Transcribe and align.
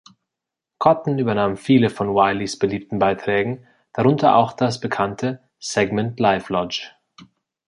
Cotton 0.79 1.19
übernahm 1.19 1.57
viele 1.57 1.91
von 1.91 2.15
Whileys 2.15 2.57
beliebten 2.57 2.97
Beiträgen, 2.97 3.67
darunter 3.93 4.35
auch 4.35 4.53
das 4.53 4.79
bekannte 4.79 5.43
Segment 5.59 6.19
Live 6.19 6.49
Lounge. 6.49 6.85